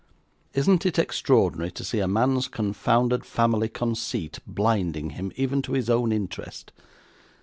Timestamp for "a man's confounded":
1.99-3.23